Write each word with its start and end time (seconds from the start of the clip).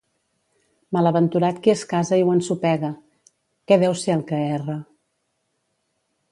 Malaventurat 0.95 1.59
qui 1.67 1.73
es 1.73 1.83
casa 1.91 2.19
i 2.21 2.25
ho 2.29 2.33
ensopega: 2.37 2.91
què 3.71 3.79
deu 3.87 3.97
ser 4.05 4.17
el 4.17 4.27
que 4.33 4.43
erra? 4.59 4.81